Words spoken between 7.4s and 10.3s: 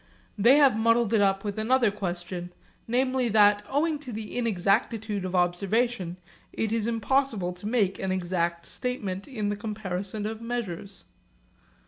to make an exact statement in the comparison